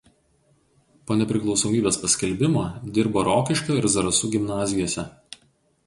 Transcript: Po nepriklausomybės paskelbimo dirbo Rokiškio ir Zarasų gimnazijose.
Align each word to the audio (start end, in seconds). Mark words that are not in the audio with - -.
Po 1.09 1.15
nepriklausomybės 1.21 2.01
paskelbimo 2.05 2.65
dirbo 2.99 3.27
Rokiškio 3.31 3.79
ir 3.83 3.91
Zarasų 3.97 4.35
gimnazijose. 4.39 5.09